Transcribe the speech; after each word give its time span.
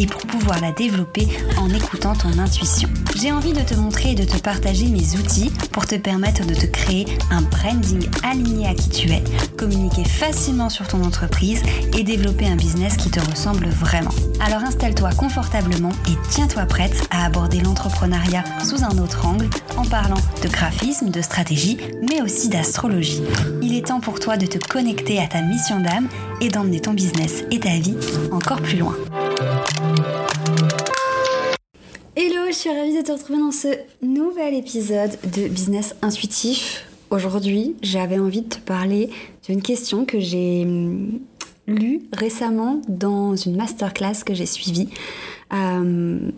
et 0.00 0.06
pour 0.06 0.22
pouvoir 0.22 0.60
la 0.60 0.72
développer 0.72 1.28
en 1.58 1.68
écoutant 1.70 2.14
ton 2.14 2.38
intuition. 2.38 2.88
J'ai 3.16 3.30
envie 3.30 3.52
de 3.52 3.60
te 3.60 3.74
montrer 3.74 4.12
et 4.12 4.14
de 4.14 4.24
te 4.24 4.38
partager 4.38 4.86
mes 4.86 5.16
outils 5.18 5.52
pour 5.72 5.86
te 5.86 5.94
permettre 5.94 6.46
de 6.46 6.54
te 6.54 6.66
créer 6.66 7.06
un 7.30 7.42
branding 7.42 8.08
aligné 8.22 8.66
à 8.66 8.74
qui 8.74 8.88
tu 8.88 9.10
es, 9.10 9.22
communiquer 9.58 10.04
facilement 10.04 10.70
sur 10.70 10.88
ton 10.88 11.04
entreprise 11.04 11.62
et 11.96 12.02
développer 12.02 12.46
un 12.46 12.56
business 12.56 12.96
qui 12.96 13.10
te 13.10 13.20
ressemble 13.20 13.68
vraiment. 13.68 14.14
Alors 14.42 14.64
installe-toi 14.64 15.10
confortablement 15.18 15.90
et 16.08 16.16
tiens-toi 16.30 16.64
prête 16.64 17.06
à 17.10 17.26
aborder 17.26 17.60
l'entrepreneuriat 17.60 18.42
sous 18.64 18.82
un 18.82 18.96
autre 18.98 19.26
angle 19.26 19.50
en 19.76 19.84
parlant 19.84 20.16
de 20.42 20.48
graphisme, 20.48 21.10
de 21.10 21.20
stratégie, 21.20 21.76
mais 22.08 22.22
aussi 22.22 22.48
d'astrologie. 22.48 23.22
Il 23.60 23.76
est 23.76 23.88
temps 23.88 24.00
pour 24.00 24.18
toi 24.18 24.38
de 24.38 24.46
te 24.46 24.58
connecter 24.58 25.18
à 25.18 25.26
ta 25.26 25.42
mission 25.42 25.80
d'âme 25.80 26.08
et 26.40 26.48
d'emmener 26.48 26.80
ton 26.80 26.94
business 26.94 27.44
et 27.50 27.60
ta 27.60 27.76
vie 27.78 27.96
encore 28.32 28.62
plus 28.62 28.78
loin. 28.78 28.96
Hello, 32.16 32.46
je 32.48 32.54
suis 32.54 32.70
ravie 32.70 32.96
de 32.96 33.02
te 33.02 33.12
retrouver 33.12 33.38
dans 33.38 33.52
ce 33.52 33.68
nouvel 34.02 34.54
épisode 34.54 35.18
de 35.34 35.48
Business 35.48 35.94
Intuitif. 36.00 36.86
Aujourd'hui, 37.10 37.76
j'avais 37.82 38.18
envie 38.18 38.42
de 38.42 38.48
te 38.48 38.58
parler 38.58 39.10
d'une 39.46 39.62
question 39.62 40.04
que 40.04 40.18
j'ai 40.18 40.66
lu 41.70 42.02
récemment 42.12 42.82
dans 42.88 43.36
une 43.36 43.56
masterclass 43.56 44.24
que 44.24 44.34
j'ai 44.34 44.46
suivie 44.46 44.88
euh, 45.52 46.30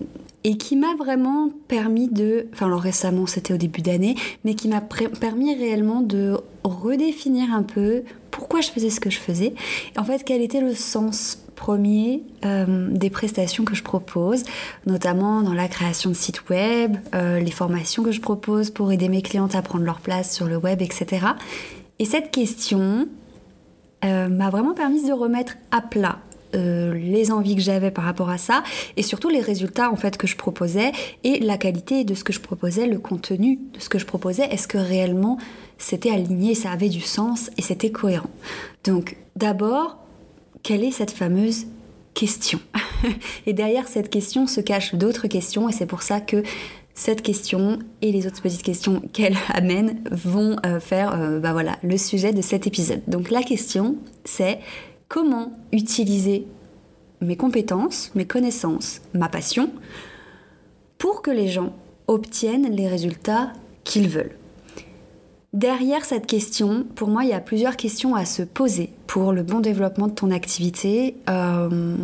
et 0.45 0.57
qui 0.57 0.77
m'a 0.77 0.95
vraiment 0.97 1.51
permis 1.69 2.09
de, 2.09 2.47
enfin 2.53 2.67
alors 2.67 2.81
récemment 2.81 3.27
c'était 3.27 3.55
au 3.55 3.59
début 3.59 3.83
d'année, 3.83 4.17
mais 4.45 4.55
qui 4.55 4.69
m'a 4.69 4.81
permis 4.81 5.55
réellement 5.55 6.01
de 6.01 6.37
redéfinir 6.65 7.53
un 7.53 7.63
peu 7.63 8.03
pourquoi 8.31 8.61
je 8.61 8.71
faisais 8.71 8.91
ce 8.91 8.99
que 8.99 9.11
je 9.11 9.19
faisais, 9.19 9.55
en 9.97 10.05
fait 10.05 10.25
quel 10.25 10.41
était 10.41 10.61
le 10.61 10.75
sens 10.75 11.39
premier 11.55 12.25
euh, 12.45 12.89
des 12.91 13.11
prestations 13.11 13.65
que 13.65 13.77
je 13.77 13.85
propose, 13.85 14.43
notamment 14.87 15.43
dans 15.43 15.55
la 15.55 15.69
création 15.69 16.11
de 16.11 16.17
sites 16.17 16.49
web, 16.49 16.97
euh, 17.15 17.39
les 17.39 17.53
formations 17.53 18.03
que 18.03 18.11
je 18.11 18.21
propose 18.21 18.71
pour 18.71 18.91
aider 18.91 19.09
mes 19.09 19.23
clientes 19.23 19.55
à 19.55 19.63
prendre 19.63 19.85
leur 19.85 20.01
place 20.01 20.35
sur 20.35 20.47
le 20.47 20.57
web, 20.57 20.83
etc. 20.83 21.27
Et 22.01 22.05
cette 22.05 22.33
question, 22.33 23.07
euh, 24.05 24.29
m'a 24.29 24.51
vraiment 24.51 24.75
permis 24.75 25.07
de 25.07 25.13
remettre 25.13 25.55
à 25.71 25.81
plat 25.81 26.19
euh, 26.55 26.93
les 26.93 27.33
envies 27.33 27.57
que 27.57 27.63
j'avais 27.63 27.91
par 27.91 28.05
rapport 28.05 28.29
à 28.29 28.37
ça 28.37 28.63
et 28.99 29.03
surtout 29.03 29.31
les 29.31 29.41
résultats 29.41 29.91
en 29.91 29.97
fait 29.97 30.19
que 30.19 30.27
je 30.27 30.37
proposais 30.37 30.93
et 31.25 31.39
la 31.41 31.57
qualité 31.57 32.05
de 32.05 32.15
ce 32.15 32.25
que 32.25 32.33
je 32.33 32.41
proposais, 32.41 32.87
le 32.87 32.99
contenu 32.99 33.59
de 33.73 33.81
ce 33.81 33.89
que 33.89 33.99
je 33.99 34.05
proposais, 34.05 34.45
est-ce 34.51 34.69
que 34.69 34.77
réellement 34.77 35.39
c'était 35.79 36.11
aligné, 36.11 36.55
ça 36.55 36.71
avait 36.71 36.91
du 36.91 37.01
sens 37.01 37.51
et 37.57 37.63
c'était 37.63 37.91
cohérent? 37.91 38.29
Donc 38.85 39.17
d'abord, 39.35 39.97
quelle 40.63 40.85
est 40.85 40.91
cette 40.91 41.11
fameuse 41.11 41.67
question? 42.13 42.61
Et 43.47 43.55
derrière 43.55 43.89
cette 43.89 44.11
question 44.11 44.47
se 44.47 44.61
cachent 44.61 44.95
d'autres 44.95 45.29
questions 45.29 45.69
et 45.69 45.73
c'est 45.73 45.87
pour 45.87 46.03
ça 46.03 46.21
que 46.21 46.43
cette 46.95 47.23
question 47.23 47.79
et 48.03 48.13
les 48.13 48.27
autres 48.27 48.43
petites 48.43 48.63
questions 48.63 49.01
qu'elle 49.13 49.37
amène 49.49 50.03
vont 50.11 50.57
euh, 50.67 50.81
faire 50.81 51.15
euh, 51.15 51.39
bah 51.39 51.53
voilà, 51.53 51.79
le 51.83 51.97
sujet 51.97 52.33
de 52.33 52.43
cet 52.43 52.67
épisode. 52.67 53.03
Donc 53.09 53.31
la 53.31 53.43
question, 53.43 53.97
c'est 54.25 54.59
comment 55.09 55.53
utiliser 55.73 56.47
mes 57.21 57.37
compétences, 57.37 58.11
mes 58.15 58.27
connaissances, 58.27 59.01
ma 59.15 59.29
passion 59.29 59.71
pour 60.99 61.23
que 61.23 61.31
les 61.31 61.49
gens 61.49 61.73
obtiennent 62.07 62.71
les 62.71 62.89
résultats 62.89 63.53
qu'ils 63.85 64.09
veulent. 64.09 64.37
Derrière 65.53 66.07
cette 66.07 66.27
question, 66.27 66.87
pour 66.95 67.09
moi, 67.09 67.25
il 67.25 67.29
y 67.29 67.35
a 67.35 67.41
plusieurs 67.41 67.77
questions 67.77 68.15
à 68.15 68.25
se 68.25 68.43
poser 68.43 68.89
pour 69.07 69.33
le 69.33 69.43
bon 69.43 69.61
développement 69.61 70.07
de 70.07 70.15
ton 70.15 70.31
activité, 70.31 71.15
euh, 71.29 71.95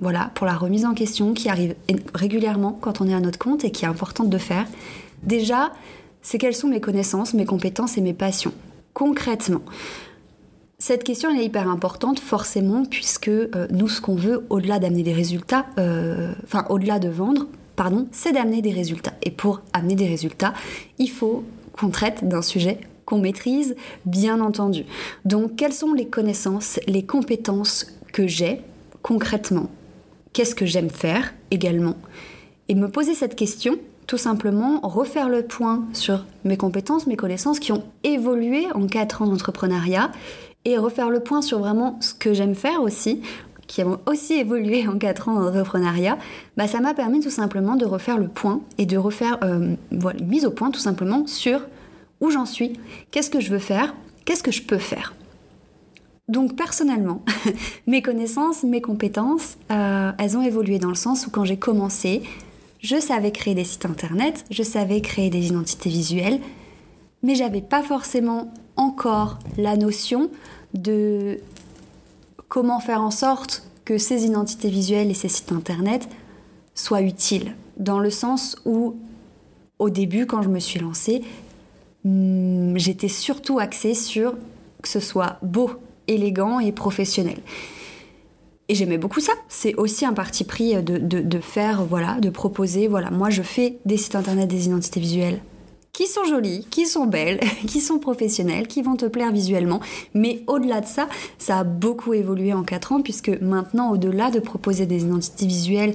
voilà, 0.00 0.32
pour 0.34 0.44
la 0.44 0.56
remise 0.56 0.84
en 0.84 0.92
question 0.92 1.32
qui 1.32 1.48
arrive 1.48 1.76
régulièrement 2.14 2.72
quand 2.72 3.00
on 3.00 3.06
est 3.06 3.14
à 3.14 3.20
notre 3.20 3.38
compte 3.38 3.64
et 3.64 3.70
qui 3.70 3.84
est 3.84 3.88
importante 3.88 4.28
de 4.28 4.38
faire. 4.38 4.66
Déjà, 5.22 5.72
c'est 6.20 6.38
quelles 6.38 6.56
sont 6.56 6.66
mes 6.66 6.80
connaissances, 6.80 7.32
mes 7.32 7.44
compétences 7.44 7.96
et 7.96 8.00
mes 8.00 8.12
passions, 8.12 8.52
concrètement? 8.92 9.62
Cette 10.78 11.04
question 11.04 11.30
elle 11.30 11.40
est 11.40 11.44
hyper 11.44 11.68
importante 11.70 12.18
forcément 12.18 12.84
puisque 12.84 13.28
euh, 13.28 13.68
nous 13.70 13.88
ce 13.88 14.00
qu'on 14.00 14.16
veut 14.16 14.44
au-delà 14.50 14.80
d'amener 14.80 15.04
des 15.04 15.12
résultats, 15.12 15.66
euh, 15.78 16.32
enfin 16.42 16.66
au-delà 16.70 16.98
de 16.98 17.08
vendre, 17.08 17.46
pardon, 17.76 18.08
c'est 18.10 18.32
d'amener 18.32 18.62
des 18.62 18.72
résultats. 18.72 19.14
Et 19.22 19.30
pour 19.30 19.62
amener 19.72 19.94
des 19.94 20.08
résultats, 20.08 20.54
il 20.98 21.08
faut 21.08 21.44
qu'on 21.72 21.90
traite 21.90 22.26
d'un 22.26 22.42
sujet 22.42 22.80
qu'on 23.06 23.18
maîtrise, 23.18 23.76
bien 24.04 24.40
entendu. 24.40 24.84
Donc, 25.24 25.56
quelles 25.56 25.72
sont 25.72 25.94
les 25.94 26.06
connaissances, 26.06 26.78
les 26.86 27.06
compétences 27.06 27.86
que 28.12 28.26
j'ai 28.26 28.60
concrètement? 29.02 29.70
Qu'est-ce 30.34 30.54
que 30.54 30.66
j'aime 30.66 30.90
faire 30.90 31.32
également? 31.50 31.94
Et 32.68 32.74
me 32.74 32.90
poser 32.90 33.14
cette 33.14 33.36
question, 33.36 33.76
tout 34.06 34.18
simplement 34.18 34.80
refaire 34.82 35.28
le 35.28 35.42
point 35.42 35.84
sur 35.92 36.26
mes 36.44 36.56
compétences, 36.56 37.06
mes 37.06 37.16
connaissances 37.16 37.60
qui 37.60 37.72
ont 37.72 37.84
évolué 38.04 38.66
en 38.74 38.86
4 38.86 39.22
ans 39.22 39.26
d'entrepreneuriat 39.26 40.10
et 40.64 40.76
refaire 40.76 41.10
le 41.10 41.20
point 41.20 41.42
sur 41.42 41.60
vraiment 41.60 41.98
ce 42.00 42.12
que 42.12 42.34
j'aime 42.34 42.54
faire 42.54 42.82
aussi 42.82 43.22
qui 43.66 43.82
ont 43.82 44.00
aussi 44.06 44.34
évolué 44.40 44.86
en 44.86 44.98
4 44.98 45.28
ans 45.28 45.40
d'entrepreneuriat, 45.40 46.18
bah 46.56 46.66
ça 46.66 46.80
m'a 46.80 46.94
permis 46.94 47.20
tout 47.20 47.30
simplement 47.30 47.76
de 47.76 47.84
refaire 47.84 48.18
le 48.18 48.28
point 48.28 48.60
et 48.78 48.86
de 48.86 48.96
refaire 48.96 49.38
euh, 49.42 49.74
mise 50.22 50.46
au 50.46 50.50
point 50.50 50.70
tout 50.70 50.80
simplement 50.80 51.26
sur 51.26 51.60
où 52.20 52.30
j'en 52.30 52.46
suis, 52.46 52.74
qu'est-ce 53.10 53.30
que 53.30 53.40
je 53.40 53.50
veux 53.50 53.58
faire, 53.58 53.94
qu'est-ce 54.24 54.42
que 54.42 54.50
je 54.50 54.62
peux 54.62 54.78
faire. 54.78 55.14
Donc 56.28 56.56
personnellement, 56.56 57.22
mes 57.86 58.02
connaissances, 58.02 58.64
mes 58.64 58.80
compétences, 58.80 59.58
euh, 59.70 60.12
elles 60.18 60.36
ont 60.36 60.42
évolué 60.42 60.78
dans 60.78 60.88
le 60.88 60.96
sens 60.96 61.26
où 61.26 61.30
quand 61.30 61.44
j'ai 61.44 61.56
commencé, 61.56 62.22
je 62.80 63.00
savais 63.00 63.30
créer 63.30 63.54
des 63.54 63.64
sites 63.64 63.86
internet, 63.86 64.44
je 64.50 64.62
savais 64.62 65.00
créer 65.00 65.30
des 65.30 65.46
identités 65.46 65.88
visuelles, 65.88 66.40
mais 67.22 67.34
j'avais 67.34 67.60
pas 67.60 67.82
forcément 67.82 68.52
encore 68.76 69.38
la 69.56 69.76
notion 69.76 70.30
de 70.74 71.38
comment 72.48 72.80
faire 72.80 73.02
en 73.02 73.10
sorte 73.10 73.62
que 73.84 73.98
ces 73.98 74.24
identités 74.24 74.68
visuelles 74.68 75.10
et 75.10 75.14
ces 75.14 75.28
sites 75.28 75.52
internet 75.52 76.08
soient 76.74 77.02
utiles. 77.02 77.54
Dans 77.76 77.98
le 77.98 78.10
sens 78.10 78.56
où, 78.64 78.96
au 79.78 79.90
début, 79.90 80.26
quand 80.26 80.42
je 80.42 80.48
me 80.48 80.58
suis 80.58 80.80
lancée, 80.80 81.22
j'étais 82.76 83.08
surtout 83.08 83.58
axée 83.58 83.94
sur 83.94 84.34
que 84.82 84.88
ce 84.88 85.00
soit 85.00 85.38
beau, 85.42 85.70
élégant 86.06 86.60
et 86.60 86.72
professionnel. 86.72 87.38
Et 88.68 88.74
j'aimais 88.74 88.98
beaucoup 88.98 89.20
ça. 89.20 89.32
C'est 89.48 89.74
aussi 89.76 90.04
un 90.04 90.12
parti 90.12 90.44
pris 90.44 90.82
de, 90.82 90.98
de, 90.98 91.38
faire, 91.40 91.84
voilà, 91.84 92.20
de 92.20 92.30
proposer, 92.30 92.88
voilà, 92.88 93.10
moi 93.10 93.30
je 93.30 93.42
fais 93.42 93.78
des 93.84 93.96
sites 93.96 94.16
internet, 94.16 94.48
des 94.48 94.66
identités 94.66 95.00
visuelles 95.00 95.40
qui 95.92 96.06
sont 96.06 96.24
jolies, 96.24 96.66
qui 96.70 96.84
sont 96.84 97.06
belles, 97.06 97.40
qui 97.66 97.80
sont 97.80 97.98
professionnelles, 97.98 98.66
qui 98.66 98.82
vont 98.82 98.96
te 98.96 99.06
plaire 99.06 99.32
visuellement. 99.32 99.80
Mais 100.12 100.42
au-delà 100.46 100.82
de 100.82 100.86
ça, 100.86 101.08
ça 101.38 101.60
a 101.60 101.64
beaucoup 101.64 102.12
évolué 102.12 102.52
en 102.52 102.64
4 102.64 102.92
ans 102.92 103.00
puisque 103.00 103.30
maintenant, 103.40 103.92
au-delà 103.92 104.30
de 104.30 104.38
proposer 104.38 104.84
des 104.84 105.04
identités 105.04 105.46
visuelles 105.46 105.94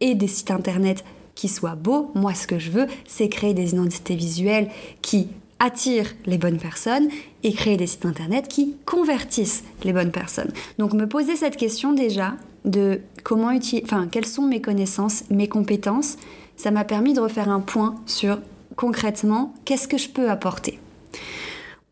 et 0.00 0.16
des 0.16 0.26
sites 0.26 0.50
internet 0.50 1.04
qui 1.36 1.46
soient 1.46 1.76
beaux, 1.76 2.10
moi 2.16 2.34
ce 2.34 2.48
que 2.48 2.58
je 2.58 2.72
veux, 2.72 2.86
c'est 3.06 3.28
créer 3.28 3.54
des 3.54 3.70
identités 3.70 4.16
visuelles 4.16 4.68
qui 5.00 5.28
attire 5.58 6.14
les 6.26 6.38
bonnes 6.38 6.58
personnes 6.58 7.08
et 7.42 7.52
créer 7.52 7.76
des 7.76 7.86
sites 7.86 8.06
internet 8.06 8.48
qui 8.48 8.76
convertissent 8.84 9.64
les 9.84 9.92
bonnes 9.92 10.10
personnes. 10.10 10.52
Donc 10.78 10.92
me 10.92 11.06
poser 11.06 11.36
cette 11.36 11.56
question 11.56 11.92
déjà 11.92 12.34
de 12.64 13.00
comment 13.22 13.50
utiliser, 13.52 13.84
enfin 13.84 14.08
quelles 14.10 14.26
sont 14.26 14.42
mes 14.42 14.60
connaissances, 14.60 15.24
mes 15.30 15.48
compétences, 15.48 16.16
ça 16.56 16.70
m'a 16.70 16.84
permis 16.84 17.14
de 17.14 17.20
refaire 17.20 17.48
un 17.48 17.60
point 17.60 17.96
sur 18.06 18.38
concrètement 18.76 19.54
qu'est-ce 19.64 19.88
que 19.88 19.98
je 19.98 20.08
peux 20.08 20.30
apporter? 20.30 20.78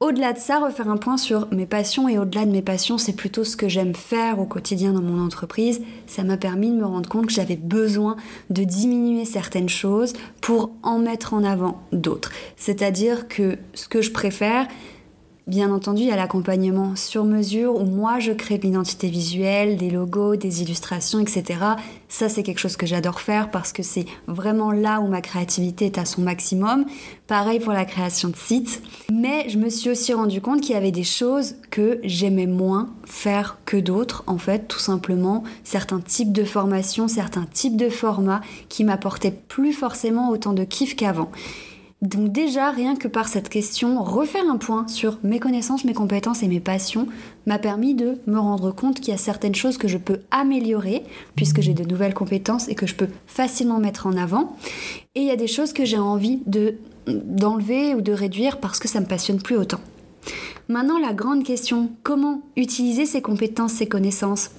Au-delà 0.05 0.35
de 0.35 0.39
ça, 0.39 0.59
refaire 0.59 0.91
un 0.91 0.99
point 0.99 1.17
sur 1.17 1.49
mes 1.51 1.65
passions 1.65 2.11
et 2.11 2.19
au-delà 2.19 2.45
de 2.45 2.51
mes 2.51 2.61
passions, 2.61 2.99
c'est 2.99 3.15
plutôt 3.15 3.43
ce 3.43 3.57
que 3.57 3.71
j'aime 3.71 3.95
faire 3.95 4.39
au 4.39 4.45
quotidien 4.45 4.93
dans 4.93 5.01
mon 5.01 5.25
entreprise. 5.25 5.81
Ça 6.07 6.25
m'a 6.25 6.37
permis 6.37 6.71
de 6.71 6.77
me 6.77 6.85
rendre 6.85 7.09
compte 7.09 7.29
que 7.29 7.33
j'avais 7.33 7.57
besoin 7.57 8.17
de 8.51 8.65
diminuer 8.65 9.25
certaines 9.25 9.71
choses 9.71 10.13
pour 10.43 10.73
en 10.83 10.99
mettre 10.99 11.33
en 11.33 11.43
avant 11.43 11.81
d'autres. 11.93 12.33
C'est-à-dire 12.59 13.29
que 13.29 13.57
ce 13.73 13.89
que 13.89 14.03
je 14.03 14.11
préfère, 14.11 14.69
Bien 15.47 15.71
entendu, 15.71 16.01
il 16.01 16.09
y 16.09 16.11
a 16.11 16.17
l'accompagnement 16.17 16.97
sur 16.97 17.27
mesure 17.27 17.75
où 17.75 17.85
moi 17.85 18.19
je 18.19 18.33
crée 18.33 18.57
de 18.57 18.63
l'identité 18.63 19.11
visuelle, 19.11 19.77
des 19.77 19.91
logos, 19.91 20.37
des 20.37 20.63
illustrations, 20.63 21.21
etc. 21.21 21.61
Ça, 22.09 22.31
c'est 22.31 22.43
quelque 22.43 22.61
chose 22.61 22.79
que 22.79 22.87
j'adore 22.87 23.21
faire 23.21 23.51
parce 23.51 23.71
que 23.71 23.83
c'est 23.83 24.07
vraiment 24.27 24.73
là 24.73 25.03
où 25.03 25.07
ma 25.07 25.21
créativité 25.21 25.85
est 25.85 25.99
à 25.99 26.07
son 26.07 26.23
maximum. 26.23 26.87
Pareil 27.27 27.61
pour 27.61 27.75
la 27.75 27.85
création 27.85 28.31
de 28.31 28.37
sites. 28.37 28.81
Mais 29.13 29.47
je 29.51 29.59
me 29.59 29.69
suis 29.69 29.91
aussi 29.91 30.15
rendu 30.15 30.41
compte 30.41 30.63
qu'il 30.63 30.73
y 30.73 30.79
avait 30.79 30.91
des 30.91 31.05
choses 31.05 31.57
que 31.71 32.01
j'aimais 32.05 32.47
moins 32.47 32.89
faire 33.05 33.59
que 33.67 33.77
d'autres, 33.77 34.25
en 34.27 34.39
fait, 34.39 34.67
tout 34.67 34.79
simplement. 34.79 35.45
Certains 35.63 36.01
types 36.01 36.33
de 36.33 36.45
formations, 36.45 37.07
certains 37.07 37.45
types 37.45 37.77
de 37.77 37.91
formats 37.91 38.41
qui 38.71 38.83
m'apportaient 38.83 39.37
plus 39.49 39.75
forcément 39.75 40.31
autant 40.31 40.55
de 40.55 40.65
kiff 40.65 40.97
qu'avant. 40.97 41.31
Donc 42.05 42.33
déjà, 42.33 42.71
rien 42.71 42.97
que 42.97 43.09
par 43.09 43.29
cette 43.29 43.49
question, 43.49 44.03
refaire 44.03 44.45
un 44.51 44.59
point 44.59 44.87
sur 44.89 45.19
mes 45.23 45.41
connaissances, 45.41 45.87
mes 45.87 45.95
compétences 45.95 46.43
et 46.43 46.49
mes 46.49 46.61
passions 46.61 47.09
m'a 47.47 47.59
permis 47.59 47.95
de 47.95 48.19
me 48.27 48.39
rendre 48.39 48.73
compte 48.73 49.01
qu'il 49.01 49.09
y 49.09 49.15
a 49.15 49.19
certaines 49.19 49.55
choses 49.55 49.79
que 49.79 49.89
je 49.89 49.97
peux 49.97 50.21
améliorer 50.31 51.03
puisque 51.35 51.63
j'ai 51.63 51.73
de 51.73 51.83
nouvelles 51.83 52.13
compétences 52.13 52.69
et 52.69 52.75
que 52.75 52.87
je 52.87 52.95
peux 52.95 53.09
facilement 53.27 53.79
mettre 53.79 54.07
en 54.07 54.19
avant. 54.19 54.55
Et 55.15 55.23
il 55.23 55.27
y 55.27 55.31
a 55.31 55.37
des 55.37 55.47
choses 55.47 55.73
que 55.73 55.87
j'ai 55.87 55.99
envie 55.99 56.43
de 56.45 56.75
d'enlever 57.07 57.95
ou 57.95 58.03
de 58.03 58.13
réduire 58.13 58.61
parce 58.61 58.79
que 58.79 58.89
ça 58.89 59.01
me 59.01 59.07
passionne 59.07 59.41
plus 59.41 59.57
autant. 59.57 59.81
Maintenant, 60.69 60.99
la 60.99 61.15
grande 61.15 61.43
question, 61.43 61.91
comment 62.03 62.43
utiliser 62.57 63.07
ces 63.07 63.23
compétences, 63.23 63.73
ces 63.73 63.89
connaissances, 63.89 64.51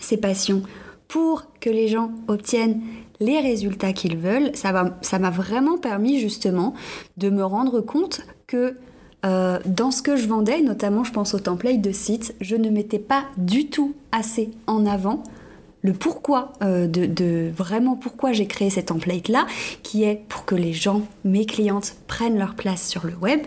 ces 0.00 0.18
passions 0.18 0.62
pour 1.08 1.46
que 1.60 1.70
les 1.70 1.88
gens 1.88 2.12
obtiennent 2.28 2.80
les 3.20 3.38
résultats 3.38 3.92
qu'ils 3.92 4.16
veulent, 4.16 4.50
ça 4.54 4.72
m'a 4.72 5.30
vraiment 5.30 5.78
permis 5.78 6.18
justement 6.18 6.74
de 7.18 7.30
me 7.30 7.44
rendre 7.44 7.80
compte 7.80 8.22
que 8.46 8.74
euh, 9.26 9.58
dans 9.66 9.90
ce 9.90 10.00
que 10.00 10.16
je 10.16 10.26
vendais, 10.26 10.62
notamment 10.62 11.04
je 11.04 11.12
pense 11.12 11.34
au 11.34 11.38
template 11.38 11.82
de 11.82 11.92
site, 11.92 12.34
je 12.40 12.56
ne 12.56 12.70
mettais 12.70 12.98
pas 12.98 13.24
du 13.36 13.68
tout 13.68 13.94
assez 14.12 14.50
en 14.66 14.86
avant 14.86 15.22
le 15.82 15.92
pourquoi 15.92 16.52
euh, 16.62 16.86
de, 16.86 17.50
vraiment 17.54 17.96
pourquoi 17.96 18.32
j'ai 18.32 18.46
créé 18.46 18.70
ces 18.70 18.84
template 18.84 19.28
là, 19.28 19.46
qui 19.82 20.04
est 20.04 20.22
pour 20.28 20.44
que 20.44 20.54
les 20.54 20.72
gens, 20.72 21.02
mes 21.24 21.46
clientes, 21.46 21.96
prennent 22.06 22.38
leur 22.38 22.54
place 22.54 22.88
sur 22.88 23.06
le 23.06 23.14
web 23.14 23.40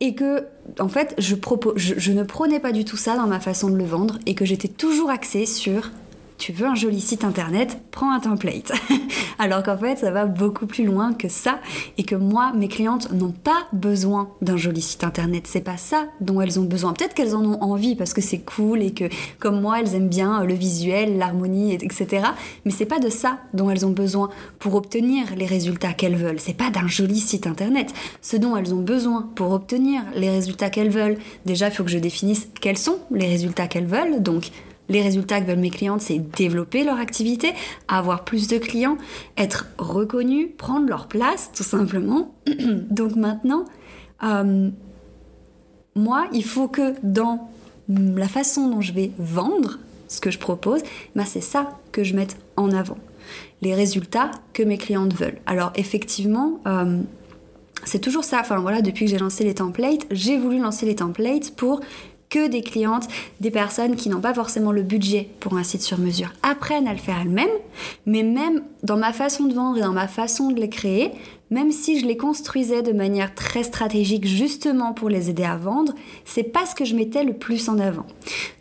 et 0.00 0.14
que 0.14 0.44
en 0.78 0.88
fait 0.88 1.14
je, 1.18 1.34
je, 1.76 1.94
je 1.96 2.12
ne 2.12 2.22
prenais 2.22 2.60
pas 2.60 2.72
du 2.72 2.84
tout 2.84 2.96
ça 2.96 3.16
dans 3.16 3.26
ma 3.26 3.40
façon 3.40 3.68
de 3.68 3.76
le 3.76 3.84
vendre 3.84 4.18
et 4.26 4.34
que 4.34 4.44
j'étais 4.44 4.68
toujours 4.68 5.10
axée 5.10 5.46
sur 5.46 5.90
tu 6.38 6.52
veux 6.52 6.66
un 6.66 6.74
joli 6.74 7.00
site 7.00 7.24
internet, 7.24 7.80
prends 7.90 8.12
un 8.12 8.20
template. 8.20 8.72
Alors 9.40 9.62
qu'en 9.62 9.76
fait, 9.76 9.98
ça 9.98 10.10
va 10.10 10.26
beaucoup 10.26 10.66
plus 10.66 10.84
loin 10.84 11.12
que 11.12 11.28
ça 11.28 11.60
et 11.96 12.04
que 12.04 12.14
moi, 12.14 12.52
mes 12.56 12.68
clientes 12.68 13.12
n'ont 13.12 13.32
pas 13.32 13.66
besoin 13.72 14.30
d'un 14.40 14.56
joli 14.56 14.80
site 14.80 15.04
internet. 15.04 15.46
C'est 15.46 15.60
pas 15.60 15.76
ça 15.76 16.06
dont 16.20 16.40
elles 16.40 16.58
ont 16.58 16.64
besoin. 16.64 16.92
Peut-être 16.92 17.14
qu'elles 17.14 17.34
en 17.34 17.44
ont 17.44 17.62
envie 17.62 17.96
parce 17.96 18.14
que 18.14 18.20
c'est 18.20 18.38
cool 18.38 18.82
et 18.82 18.92
que, 18.92 19.04
comme 19.38 19.60
moi, 19.60 19.80
elles 19.80 19.94
aiment 19.94 20.08
bien 20.08 20.44
le 20.44 20.54
visuel, 20.54 21.18
l'harmonie, 21.18 21.74
etc. 21.74 22.26
Mais 22.64 22.70
c'est 22.70 22.86
pas 22.86 23.00
de 23.00 23.10
ça 23.10 23.38
dont 23.52 23.70
elles 23.70 23.84
ont 23.84 23.90
besoin 23.90 24.30
pour 24.58 24.74
obtenir 24.76 25.24
les 25.36 25.46
résultats 25.46 25.92
qu'elles 25.92 26.16
veulent. 26.16 26.40
C'est 26.40 26.56
pas 26.56 26.70
d'un 26.70 26.86
joli 26.86 27.18
site 27.18 27.46
internet. 27.46 27.92
Ce 28.22 28.36
dont 28.36 28.56
elles 28.56 28.72
ont 28.74 28.82
besoin 28.82 29.28
pour 29.34 29.52
obtenir 29.52 30.02
les 30.14 30.30
résultats 30.30 30.70
qu'elles 30.70 30.90
veulent, 30.90 31.18
déjà, 31.46 31.68
il 31.68 31.74
faut 31.74 31.84
que 31.84 31.90
je 31.90 31.98
définisse 31.98 32.48
quels 32.60 32.78
sont 32.78 32.98
les 33.10 33.26
résultats 33.26 33.66
qu'elles 33.66 33.86
veulent. 33.86 34.22
Donc, 34.22 34.50
les 34.88 35.02
résultats 35.02 35.40
que 35.40 35.46
veulent 35.46 35.58
mes 35.58 35.70
clientes, 35.70 36.00
c'est 36.00 36.18
développer 36.18 36.84
leur 36.84 36.98
activité, 36.98 37.52
avoir 37.88 38.24
plus 38.24 38.48
de 38.48 38.58
clients, 38.58 38.98
être 39.36 39.66
reconnus, 39.78 40.48
prendre 40.56 40.88
leur 40.88 41.08
place, 41.08 41.50
tout 41.54 41.62
simplement. 41.62 42.34
Donc 42.90 43.16
maintenant, 43.16 43.64
euh, 44.22 44.70
moi, 45.94 46.26
il 46.32 46.44
faut 46.44 46.68
que 46.68 46.94
dans 47.02 47.50
la 47.88 48.28
façon 48.28 48.68
dont 48.68 48.80
je 48.80 48.92
vais 48.92 49.12
vendre 49.18 49.78
ce 50.08 50.20
que 50.20 50.30
je 50.30 50.38
propose, 50.38 50.82
bah 51.14 51.24
c'est 51.26 51.40
ça 51.40 51.78
que 51.92 52.02
je 52.02 52.14
mette 52.14 52.36
en 52.56 52.70
avant. 52.72 52.98
Les 53.60 53.74
résultats 53.74 54.30
que 54.52 54.62
mes 54.62 54.78
clientes 54.78 55.14
veulent. 55.14 55.38
Alors 55.46 55.72
effectivement, 55.74 56.60
euh, 56.66 57.00
c'est 57.84 57.98
toujours 57.98 58.24
ça. 58.24 58.40
Enfin 58.40 58.58
voilà, 58.58 58.82
depuis 58.82 59.04
que 59.04 59.10
j'ai 59.10 59.18
lancé 59.18 59.44
les 59.44 59.54
templates, 59.54 60.06
j'ai 60.10 60.38
voulu 60.38 60.58
lancer 60.58 60.86
les 60.86 60.94
templates 60.94 61.50
pour 61.56 61.80
que 62.30 62.48
des 62.48 62.62
clientes, 62.62 63.08
des 63.40 63.50
personnes 63.50 63.96
qui 63.96 64.08
n'ont 64.08 64.20
pas 64.20 64.34
forcément 64.34 64.72
le 64.72 64.82
budget 64.82 65.28
pour 65.40 65.56
un 65.56 65.62
site 65.62 65.82
sur 65.82 65.98
mesure 65.98 66.32
apprennent 66.42 66.88
à 66.88 66.92
le 66.92 66.98
faire 66.98 67.18
elles-mêmes, 67.20 67.48
mais 68.06 68.22
même 68.22 68.62
dans 68.82 68.96
ma 68.96 69.12
façon 69.12 69.44
de 69.44 69.54
vendre 69.54 69.78
et 69.78 69.82
dans 69.82 69.92
ma 69.92 70.08
façon 70.08 70.50
de 70.50 70.60
les 70.60 70.68
créer, 70.68 71.12
même 71.50 71.72
si 71.72 71.98
je 72.00 72.06
les 72.06 72.16
construisais 72.16 72.82
de 72.82 72.92
manière 72.92 73.34
très 73.34 73.62
stratégique 73.62 74.26
justement 74.26 74.92
pour 74.92 75.08
les 75.08 75.30
aider 75.30 75.44
à 75.44 75.56
vendre, 75.56 75.94
c'est 76.24 76.42
pas 76.42 76.66
ce 76.66 76.74
que 76.74 76.84
je 76.84 76.94
mettais 76.94 77.24
le 77.24 77.32
plus 77.32 77.68
en 77.68 77.78
avant. 77.78 78.06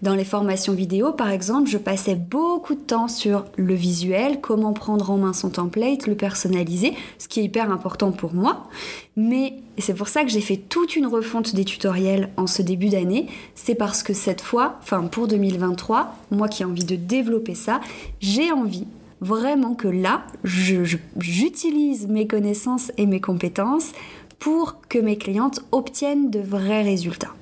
Dans 0.02 0.16
les 0.16 0.26
formations 0.26 0.74
vidéo, 0.74 1.12
par 1.12 1.30
exemple, 1.30 1.70
je 1.70 1.78
passais 1.78 2.16
beaucoup 2.16 2.76
de 2.76 2.82
temps 2.82 3.08
sur 3.08 3.46
le 3.56 3.74
visuel, 3.74 4.40
comment 4.42 4.74
prendre 4.74 5.12
en 5.12 5.18
main 5.18 5.34
son 5.34 5.50
template, 5.50 6.08
le 6.08 6.16
personnaliser, 6.16 6.94
ce 7.18 7.28
qui 7.28 7.40
est 7.40 7.44
hyper 7.44 7.72
important 7.72 8.12
pour 8.12 8.34
moi. 8.34 8.68
Mais 9.16 9.56
c'est 9.78 9.94
pour 9.94 10.08
ça 10.08 10.24
que 10.24 10.30
j'ai 10.30 10.42
fait 10.42 10.58
toute 10.58 10.96
une 10.96 11.08
refonte 11.08 11.56
des 11.56 11.66
tutoriels 11.66 12.30
en 12.38 12.48
ce 12.48 12.62
début 12.62 12.90
d'année. 12.90 13.28
C'est 13.56 13.76
parce 13.76 14.04
que 14.04 14.14
cette 14.14 14.42
fois, 14.42 14.78
enfin 14.82 15.02
pour 15.04 15.28
2023, 15.28 16.16
moi 16.32 16.48
qui 16.48 16.62
ai 16.62 16.66
envie 16.66 16.86
de 16.86 16.96
développer 16.96 17.56
ça, 17.56 17.82
j'ai 18.20 18.52
envie 18.52 18.86
vraiment 19.22 19.74
que 19.74 19.88
là, 19.88 20.26
j'utilise 20.44 22.08
mes 22.08 22.28
connaissances 22.28 22.92
et 22.98 23.06
mes 23.06 23.22
compétences 23.22 23.92
pour 24.40 24.82
que 24.88 25.00
mes 25.00 25.18
clientes 25.18 25.62
obtiennent 25.72 26.30
de 26.30 26.40
vrais 26.40 26.84
résultats. 26.84 27.34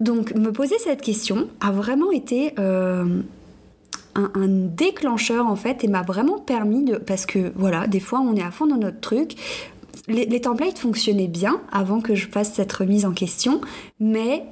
Donc 0.00 0.34
me 0.34 0.52
poser 0.52 0.78
cette 0.78 1.02
question 1.02 1.48
a 1.60 1.72
vraiment 1.72 2.12
été 2.12 2.52
euh, 2.58 3.20
un, 4.14 4.48
déclencheur 4.48 5.46
en 5.46 5.56
fait 5.56 5.82
et 5.82 5.88
m'a 5.88 6.02
vraiment 6.02 6.38
permis 6.38 6.84
de... 6.84 6.96
Parce 6.96 7.26
que 7.26 7.52
voilà, 7.56 7.88
des 7.88 8.00
fois 8.00 8.20
on 8.20 8.36
est 8.36 8.42
à 8.42 8.52
fond 8.52 8.66
dans 8.66 8.76
notre 8.76 9.00
truc. 9.00 9.34
Les, 10.06 10.24
les 10.24 10.40
templates 10.40 10.78
fonctionnaient 10.78 11.28
bien 11.28 11.60
avant 11.72 12.00
que 12.00 12.14
je 12.14 12.28
fasse 12.28 12.52
cette 12.52 12.72
remise 12.72 13.04
en 13.04 13.12
question, 13.12 13.60
mais 13.98 14.44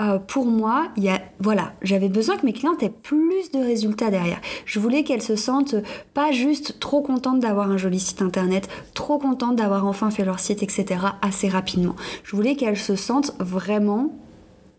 euh, 0.00 0.18
pour 0.18 0.46
moi, 0.46 0.88
il 0.96 1.02
y 1.02 1.08
a, 1.08 1.20
voilà, 1.40 1.72
j'avais 1.82 2.08
besoin 2.08 2.36
que 2.36 2.46
mes 2.46 2.52
clientes 2.52 2.82
aient 2.82 2.88
plus 2.88 3.50
de 3.50 3.58
résultats 3.58 4.10
derrière. 4.10 4.40
Je 4.64 4.78
voulais 4.78 5.02
qu'elles 5.02 5.22
se 5.22 5.34
sentent 5.34 5.74
pas 6.14 6.30
juste 6.30 6.78
trop 6.78 7.02
contentes 7.02 7.40
d'avoir 7.40 7.70
un 7.70 7.76
joli 7.76 7.98
site 7.98 8.22
internet, 8.22 8.68
trop 8.94 9.18
contentes 9.18 9.56
d'avoir 9.56 9.86
enfin 9.86 10.10
fait 10.10 10.24
leur 10.24 10.38
site, 10.38 10.62
etc. 10.62 11.00
assez 11.20 11.48
rapidement. 11.48 11.96
Je 12.22 12.36
voulais 12.36 12.54
qu'elles 12.54 12.78
se 12.78 12.94
sentent 12.94 13.32
vraiment 13.40 14.12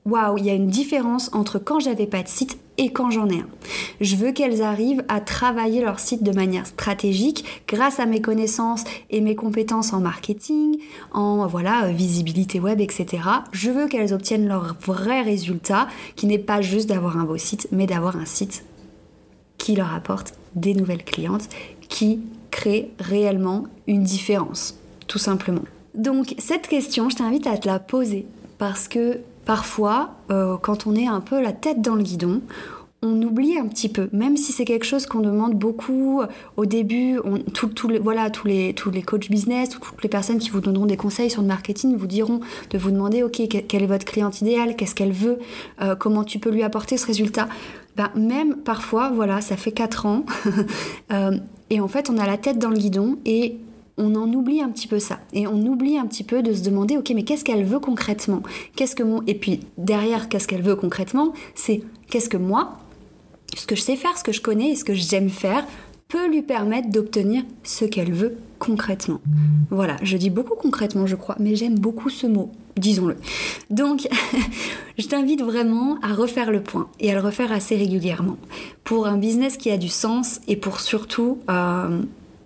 waouh, 0.05 0.37
il 0.37 0.45
y 0.45 0.49
a 0.49 0.53
une 0.53 0.67
différence 0.67 1.29
entre 1.33 1.59
quand 1.59 1.79
j'avais 1.79 2.07
pas 2.07 2.23
de 2.23 2.27
site 2.27 2.57
et 2.77 2.91
quand 2.91 3.11
j'en 3.11 3.27
ai 3.27 3.39
un. 3.39 3.47
Je 3.99 4.15
veux 4.15 4.31
qu'elles 4.31 4.61
arrivent 4.61 5.03
à 5.09 5.19
travailler 5.19 5.81
leur 5.81 5.99
site 5.99 6.23
de 6.23 6.31
manière 6.31 6.65
stratégique 6.65 7.43
grâce 7.67 7.99
à 7.99 8.05
mes 8.05 8.21
connaissances 8.21 8.85
et 9.09 9.19
mes 9.19 9.35
compétences 9.35 9.91
en 9.91 9.99
marketing, 9.99 10.77
en 11.11 11.45
voilà, 11.45 11.91
visibilité 11.91 12.59
web, 12.59 12.79
etc. 12.79 13.23
Je 13.51 13.69
veux 13.69 13.87
qu'elles 13.87 14.13
obtiennent 14.13 14.47
leur 14.47 14.77
vrai 14.85 15.21
résultat 15.21 15.87
qui 16.15 16.25
n'est 16.25 16.39
pas 16.39 16.61
juste 16.61 16.87
d'avoir 16.87 17.17
un 17.17 17.25
beau 17.25 17.37
site, 17.37 17.67
mais 17.71 17.85
d'avoir 17.85 18.15
un 18.15 18.25
site 18.25 18.63
qui 19.57 19.75
leur 19.75 19.93
apporte 19.93 20.33
des 20.55 20.73
nouvelles 20.73 21.03
clientes, 21.03 21.49
qui 21.89 22.21
crée 22.49 22.91
réellement 22.99 23.65
une 23.87 24.03
différence, 24.03 24.79
tout 25.07 25.19
simplement. 25.19 25.63
Donc 25.95 26.33
cette 26.37 26.67
question, 26.67 27.09
je 27.09 27.17
t'invite 27.17 27.45
à 27.45 27.57
te 27.57 27.67
la 27.67 27.79
poser 27.79 28.25
parce 28.57 28.87
que 28.87 29.19
parfois, 29.49 30.11
euh, 30.29 30.57
quand 30.61 30.85
on 30.85 30.93
est 30.95 31.07
un 31.07 31.21
peu 31.21 31.41
la 31.41 31.53
tête 31.53 31.81
dans 31.81 31.95
le 31.95 32.03
guidon, 32.03 32.43
on 33.01 33.19
oublie 33.23 33.57
un 33.57 33.65
petit 33.65 33.89
peu, 33.89 34.07
même 34.13 34.37
si 34.37 34.51
c'est 34.51 34.63
quelque 34.63 34.85
chose 34.85 35.07
qu'on 35.07 35.21
demande 35.21 35.55
beaucoup 35.55 36.21
euh, 36.21 36.27
au 36.55 36.67
début. 36.67 37.17
voilà, 37.99 38.29
tous 38.29 38.45
les, 38.45 38.75
tous 38.75 38.91
les 38.91 39.01
coachs 39.01 39.27
business, 39.31 39.69
toutes 39.69 40.03
les 40.03 40.09
personnes 40.09 40.37
qui 40.37 40.51
vous 40.51 40.61
donneront 40.61 40.85
des 40.85 40.97
conseils 40.97 41.31
sur 41.31 41.41
le 41.41 41.47
marketing 41.47 41.97
vous 41.97 42.05
diront 42.05 42.41
de 42.69 42.77
vous 42.77 42.91
demander, 42.91 43.23
ok, 43.23 43.41
quelle 43.67 43.81
est 43.81 43.87
votre 43.87 44.05
cliente 44.05 44.39
idéale, 44.39 44.75
qu'est-ce 44.75 44.93
qu'elle 44.93 45.13
veut, 45.13 45.39
euh, 45.81 45.95
comment 45.95 46.23
tu 46.23 46.37
peux 46.37 46.51
lui 46.51 46.61
apporter 46.61 46.97
ce 46.97 47.07
résultat. 47.07 47.49
Ben, 47.97 48.11
même 48.15 48.55
parfois, 48.57 49.09
voilà, 49.09 49.41
ça 49.41 49.57
fait 49.57 49.71
4 49.71 50.05
ans, 50.05 50.25
et 51.71 51.79
en 51.79 51.87
fait, 51.87 52.11
on 52.11 52.19
a 52.19 52.27
la 52.27 52.37
tête 52.37 52.59
dans 52.59 52.69
le 52.69 52.77
guidon 52.77 53.17
et 53.25 53.57
on 53.99 54.15
en 54.15 54.31
oublie 54.33 54.61
un 54.61 54.69
petit 54.69 54.87
peu 54.87 54.97
ça. 54.97 55.19
Et 55.33 55.45
on 55.45 55.59
oublie 55.65 55.97
un 55.97 56.07
petit 56.07 56.23
peu 56.23 56.41
de 56.41 56.53
se 56.53 56.63
demander, 56.63 56.97
ok, 56.97 57.11
mais 57.13 57.23
qu'est-ce 57.23 57.43
qu'elle 57.43 57.65
veut 57.65 57.79
concrètement? 57.79 58.41
Qu'est-ce 58.75 58.95
que 58.95 59.03
mon... 59.03 59.21
Et 59.27 59.35
puis 59.35 59.59
derrière, 59.77 60.29
qu'est-ce 60.29 60.47
qu'elle 60.47 60.63
veut 60.63 60.75
concrètement? 60.75 61.33
C'est 61.53 61.81
qu'est-ce 62.09 62.29
que 62.29 62.37
moi, 62.37 62.79
ce 63.55 63.67
que 63.67 63.75
je 63.75 63.81
sais 63.81 63.97
faire, 63.97 64.17
ce 64.17 64.23
que 64.23 64.31
je 64.31 64.41
connais 64.41 64.71
et 64.71 64.75
ce 64.75 64.85
que 64.85 64.93
j'aime 64.93 65.29
faire, 65.29 65.65
peut 66.07 66.27
lui 66.27 66.41
permettre 66.41 66.89
d'obtenir 66.89 67.43
ce 67.63 67.85
qu'elle 67.85 68.11
veut 68.11 68.35
concrètement. 68.57 69.21
Voilà, 69.69 69.95
je 70.01 70.17
dis 70.17 70.29
beaucoup 70.29 70.55
concrètement, 70.55 71.05
je 71.05 71.15
crois, 71.15 71.35
mais 71.39 71.55
j'aime 71.55 71.77
beaucoup 71.77 72.09
ce 72.09 72.25
mot, 72.25 72.51
disons-le. 72.77 73.15
Donc, 73.69 74.07
je 74.97 75.07
t'invite 75.07 75.41
vraiment 75.41 75.99
à 76.01 76.13
refaire 76.13 76.51
le 76.51 76.61
point 76.61 76.89
et 76.99 77.11
à 77.11 77.13
le 77.13 77.21
refaire 77.21 77.51
assez 77.51 77.75
régulièrement 77.75 78.37
pour 78.83 79.07
un 79.07 79.17
business 79.17 79.55
qui 79.55 79.69
a 79.69 79.77
du 79.77 79.87
sens 79.87 80.41
et 80.47 80.55
pour 80.55 80.79
surtout 80.79 81.37
euh, 81.49 82.01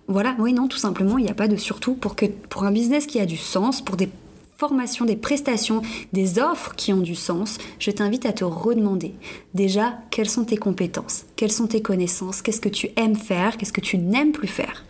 voilà, 0.06 0.36
oui, 0.38 0.52
non, 0.52 0.68
tout 0.68 0.76
simplement, 0.76 1.18
il 1.18 1.24
n'y 1.24 1.30
a 1.30 1.34
pas 1.34 1.48
de 1.48 1.56
surtout 1.56 1.94
pour 1.94 2.14
que 2.14 2.26
pour 2.26 2.64
un 2.64 2.72
business 2.72 3.06
qui 3.06 3.20
a 3.20 3.26
du 3.26 3.36
sens, 3.36 3.80
pour 3.80 3.96
des 3.96 4.10
formations, 4.56 5.04
des 5.04 5.16
prestations, 5.16 5.82
des 6.12 6.38
offres 6.38 6.74
qui 6.76 6.92
ont 6.92 7.00
du 7.00 7.14
sens, 7.14 7.58
je 7.78 7.90
t'invite 7.90 8.26
à 8.26 8.32
te 8.32 8.44
redemander 8.44 9.14
déjà 9.54 9.98
quelles 10.10 10.28
sont 10.28 10.44
tes 10.44 10.56
compétences, 10.56 11.24
quelles 11.36 11.52
sont 11.52 11.66
tes 11.66 11.82
connaissances, 11.82 12.42
qu'est-ce 12.42 12.60
que 12.60 12.68
tu 12.68 12.90
aimes 12.96 13.16
faire, 13.16 13.56
qu'est-ce 13.56 13.72
que 13.72 13.80
tu 13.80 13.98
n'aimes 13.98 14.32
plus 14.32 14.48
faire. 14.48 14.84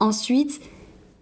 Ensuite, 0.00 0.60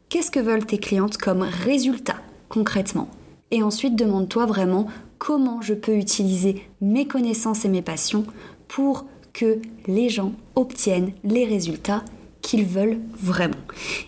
qu'est-ce 0.09 0.31
que 0.31 0.41
veulent 0.41 0.65
tes 0.65 0.79
clientes 0.79 1.19
comme 1.19 1.43
résultat 1.43 2.17
concrètement? 2.49 3.09
Et 3.51 3.63
ensuite, 3.63 3.97
demande-toi 3.97 4.47
vraiment 4.47 4.87
comment 5.19 5.61
je 5.61 5.75
peux 5.75 5.97
utiliser 5.97 6.67
mes 6.81 7.07
connaissances 7.07 7.65
et 7.65 7.69
mes 7.69 7.83
passions 7.83 8.25
pour 8.69 9.05
que 9.33 9.59
les 9.87 10.09
gens 10.09 10.33
obtiennent 10.55 11.13
les 11.25 11.45
résultats 11.45 12.05
qu'ils 12.43 12.67
veulent 12.67 12.99
vraiment. 13.15 13.57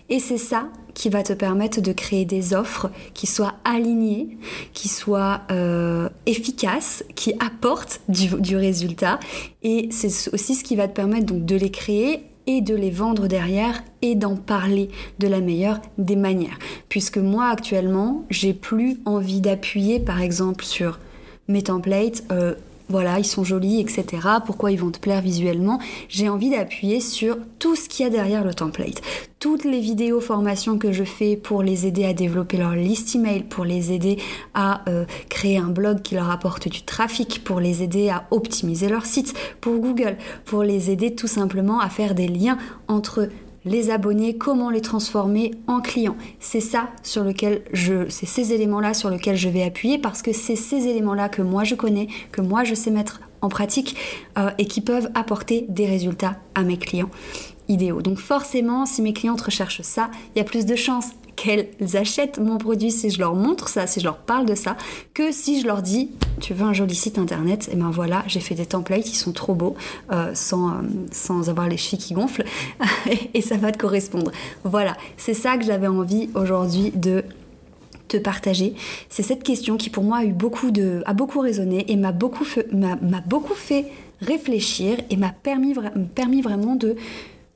Et 0.09 0.19
c'est 0.19 0.37
ça 0.37 0.69
qui 0.93 1.09
va 1.09 1.23
te 1.23 1.33
permettre 1.33 1.81
de 1.81 1.91
créer 1.91 2.25
des 2.25 2.53
offres 2.53 2.89
qui 3.13 3.27
soient 3.27 3.55
alignées, 3.63 4.37
qui 4.73 4.87
soient 4.87 5.41
euh, 5.51 6.09
efficaces, 6.25 7.03
qui 7.15 7.33
apportent 7.39 8.01
du, 8.07 8.55
résultat. 8.55 9.19
Et 9.61 9.89
c'est 9.91 10.33
aussi 10.33 10.55
ce 10.55 10.63
qui 10.63 10.75
va 10.75 10.87
te 10.87 10.93
permettre 10.93 11.25
donc 11.25 11.45
de 11.45 11.55
les 11.55 11.69
créer 11.69 12.23
et 12.47 12.61
de 12.61 12.75
les 12.75 12.91
vendre 12.91 13.27
derrière 13.27 13.83
et 14.01 14.15
d'en 14.15 14.35
parler 14.35 14.89
de 15.19 15.27
la 15.27 15.41
meilleure 15.41 15.79
des 15.97 16.15
manières. 16.15 16.57
Puisque 16.89 17.17
moi 17.17 17.47
actuellement, 17.47 18.25
j'ai 18.29 18.53
plus 18.53 18.99
envie 19.05 19.41
d'appuyer 19.41 19.99
par 19.99 20.21
exemple 20.21 20.63
sur 20.63 20.99
mes 21.47 21.63
templates. 21.63 22.23
Euh, 22.31 22.55
voilà, 22.89 23.19
ils 23.19 23.25
sont 23.25 23.43
jolis, 23.43 23.79
etc. 23.79 24.05
Pourquoi 24.45 24.71
ils 24.71 24.79
vont 24.79 24.91
te 24.91 24.99
plaire 24.99 25.21
visuellement? 25.21 25.79
J'ai 26.07 26.29
envie 26.29 26.49
d'appuyer 26.49 26.99
sur 26.99 27.37
tout 27.59 27.75
ce 27.75 27.89
qu'il 27.89 28.03
y 28.03 28.07
a 28.07 28.11
derrière 28.11 28.43
le 28.43 28.53
template. 28.53 29.01
Toutes 29.39 29.63
les 29.63 29.79
vidéos 29.79 30.21
formations 30.21 30.77
que 30.77 30.91
je 30.91 31.03
fais 31.03 31.35
pour 31.35 31.63
les 31.63 31.85
aider 31.85 32.05
à 32.05 32.13
développer 32.13 32.57
leur 32.57 32.75
liste 32.75 33.15
email, 33.15 33.43
pour 33.43 33.65
les 33.65 33.91
aider 33.91 34.17
à 34.53 34.87
euh, 34.89 35.05
créer 35.29 35.57
un 35.57 35.69
blog 35.69 36.01
qui 36.01 36.15
leur 36.15 36.29
apporte 36.29 36.67
du 36.67 36.83
trafic, 36.83 37.43
pour 37.43 37.59
les 37.59 37.83
aider 37.83 38.09
à 38.09 38.25
optimiser 38.31 38.87
leur 38.87 39.05
site 39.05 39.33
pour 39.61 39.79
Google, 39.79 40.17
pour 40.45 40.63
les 40.63 40.91
aider 40.91 41.15
tout 41.15 41.27
simplement 41.27 41.79
à 41.79 41.89
faire 41.89 42.15
des 42.15 42.27
liens 42.27 42.57
entre 42.87 43.29
les 43.65 43.89
abonnés, 43.89 44.37
comment 44.37 44.69
les 44.69 44.81
transformer 44.81 45.51
en 45.67 45.81
clients. 45.81 46.15
C'est 46.39 46.61
ça 46.61 46.89
sur 47.03 47.23
lequel 47.23 47.63
je, 47.73 48.07
c'est 48.09 48.25
ces 48.25 48.53
éléments-là 48.53 48.93
sur 48.93 49.09
lesquels 49.09 49.35
je 49.35 49.49
vais 49.49 49.63
appuyer 49.63 49.97
parce 49.97 50.21
que 50.21 50.31
c'est 50.31 50.55
ces 50.55 50.87
éléments-là 50.87 51.29
que 51.29 51.41
moi 51.41 51.63
je 51.63 51.75
connais, 51.75 52.07
que 52.31 52.41
moi 52.41 52.63
je 52.63 52.75
sais 52.75 52.91
mettre 52.91 53.21
en 53.41 53.49
pratique 53.49 53.95
euh, 54.37 54.49
et 54.57 54.65
qui 54.65 54.81
peuvent 54.81 55.09
apporter 55.15 55.65
des 55.69 55.85
résultats 55.85 56.37
à 56.55 56.63
mes 56.63 56.77
clients 56.77 57.09
Donc 57.67 58.19
forcément, 58.19 58.85
si 58.85 59.01
mes 59.01 59.13
clientes 59.13 59.41
recherchent 59.41 59.81
ça, 59.81 60.09
il 60.35 60.39
y 60.39 60.41
a 60.41 60.43
plus 60.43 60.65
de 60.65 60.75
chances 60.75 61.11
qu'elles 61.35 61.67
achètent 61.95 62.39
mon 62.39 62.57
produit 62.57 62.91
si 62.91 63.09
je 63.09 63.19
leur 63.19 63.35
montre 63.35 63.67
ça, 63.67 63.87
si 63.87 63.99
je 63.99 64.05
leur 64.05 64.17
parle 64.17 64.45
de 64.45 64.55
ça, 64.55 64.77
que 65.13 65.31
si 65.31 65.61
je 65.61 65.67
leur 65.67 65.81
dis 65.81 66.11
tu 66.41 66.53
veux 66.53 66.65
un 66.65 66.73
joli 66.73 66.95
site 66.95 67.17
internet, 67.17 67.67
et 67.67 67.71
eh 67.73 67.75
ben 67.75 67.89
voilà, 67.89 68.23
j'ai 68.27 68.39
fait 68.39 68.55
des 68.55 68.65
templates 68.65 69.03
qui 69.03 69.15
sont 69.15 69.31
trop 69.31 69.55
beaux, 69.55 69.75
euh, 70.11 70.31
sans, 70.33 70.69
euh, 70.69 70.73
sans 71.11 71.49
avoir 71.49 71.67
les 71.67 71.77
chevilles 71.77 71.99
qui 71.99 72.13
gonflent, 72.13 72.43
et, 73.33 73.41
ça 73.41 73.57
va 73.57 73.71
te 73.71 73.77
correspondre. 73.77 74.31
Voilà, 74.63 74.97
c'est 75.17 75.33
ça 75.33 75.57
que 75.57 75.63
j'avais 75.63 75.87
envie 75.87 76.29
aujourd'hui 76.35 76.91
de 76.91 77.23
te 78.07 78.17
partager. 78.17 78.75
C'est 79.09 79.23
cette 79.23 79.43
question 79.43 79.77
qui 79.77 79.89
pour 79.89 80.03
moi 80.03 80.17
a 80.19 80.25
beaucoup 80.25 80.71
de, 80.71 81.03
a 81.05 81.13
beaucoup 81.13 81.39
résonné 81.39 81.91
et 81.91 81.95
m'a 81.95 82.11
beaucoup, 82.11 82.45
fait 82.45 83.85
réfléchir 84.21 84.97
et 85.09 85.17
m'a 85.17 85.31
permis 85.31 85.73
vraiment 86.41 86.75
de 86.75 86.95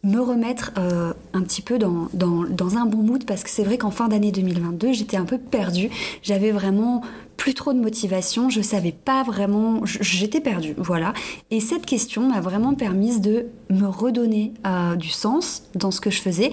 me 0.04 0.20
remettre 0.20 0.72
euh, 0.78 1.14
un 1.34 1.42
petit 1.42 1.62
peu 1.62 1.78
dans, 1.78 2.08
dans, 2.14 2.78
un 2.78 2.86
bon 2.86 3.04
mood 3.04 3.26
parce 3.26 3.44
que 3.44 3.50
c'est 3.50 3.64
vrai 3.64 3.78
qu'en 3.78 3.92
fin 3.92 4.08
d'année 4.08 4.32
2022 4.32 4.94
j'étais 4.94 5.18
un 5.18 5.26
peu 5.26 5.38
perdue, 5.38 5.90
j'avais 6.22 6.52
vraiment 6.52 7.02
plus 7.36 7.54
trop 7.54 7.74
de 7.74 7.80
motivation, 7.80 8.50
je 8.50 8.62
savais 8.62 8.92
pas 8.92 9.24
vraiment, 9.24 9.82
j'étais 9.86 10.42
perdue, 10.42 10.74
voilà. 10.78 11.14
Et 11.52 11.60
cette 11.60 11.86
question 11.86 12.30
m'a 12.30 12.42
vraiment 12.42 12.76
permise 12.76 13.22
de 13.22 13.48
me 13.70 13.88
redonner 13.88 14.54
euh, 14.66 14.96
du 14.96 15.10
sens 15.10 15.64
dans 15.76 15.92
ce 15.92 16.02
que 16.02 16.10
je 16.10 16.22
faisais 16.22 16.52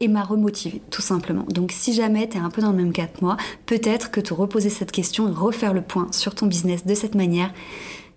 et 0.00 0.08
m'a 0.08 0.22
remotivée, 0.22 0.82
tout 0.90 1.02
simplement. 1.02 1.44
Donc 1.48 1.72
si 1.72 1.92
jamais 1.92 2.28
tu 2.28 2.36
es 2.36 2.40
un 2.40 2.50
peu 2.50 2.62
dans 2.62 2.70
le 2.70 2.76
même 2.76 2.92
cas 2.92 3.06
que 3.06 3.20
moi, 3.22 3.36
peut-être 3.66 4.10
que 4.10 4.20
te 4.20 4.34
reposer 4.34 4.70
cette 4.70 4.92
question 4.92 5.28
et 5.28 5.32
refaire 5.32 5.72
le 5.72 5.82
point 5.82 6.08
sur 6.10 6.34
ton 6.34 6.46
business 6.46 6.84
de 6.84 6.94
cette 6.94 7.14
manière, 7.14 7.52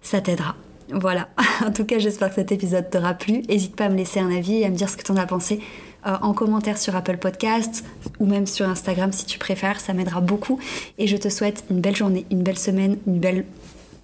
ça 0.01 0.22
t'aidera. 0.22 0.55
Voilà, 0.91 1.27
en 1.65 1.72
tout 1.72 1.86
cas 1.86 2.00
j'espère 2.00 2.29
que 2.29 2.36
cet 2.36 2.51
épisode 2.51 2.89
t'aura 2.89 3.13
plu. 3.13 3.44
N'hésite 3.50 3.75
pas 3.75 3.86
à 3.86 3.89
me 3.89 3.98
laisser 3.98 4.20
un 4.20 4.32
avis 4.36 4.58
et 4.58 4.65
à 4.65 4.70
me 4.70 4.75
dire 4.75 4.89
ce 4.89 4.98
que 4.98 5.03
tu 5.03 5.12
en 5.12 5.17
as 5.17 5.25
pensé 5.25 5.60
euh, 6.06 6.15
en 6.22 6.34
commentaire 6.34 6.77
sur 6.77 6.96
Apple 6.96 7.17
Podcasts 7.17 7.84
ou 8.20 8.25
même 8.25 8.46
sur 8.46 8.67
Instagram 8.67 9.12
si 9.12 9.25
tu 9.25 9.39
préfères, 9.39 9.79
ça 9.79 9.94
m'aidera 9.94 10.22
beaucoup. 10.22 10.60
Et 10.98 11.08
je 11.08 11.17
te 11.17 11.27
souhaite 11.27 11.65
une 11.70 11.82
belle 11.82 11.96
journée, 11.96 12.25
une 12.32 12.44
belle 12.44 12.58
semaine, 12.58 12.98
une 13.08 13.20
belle 13.20 13.46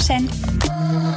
100%. 0.00 1.09